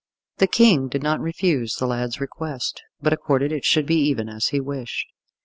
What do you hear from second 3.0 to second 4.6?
but accorded it should be even as he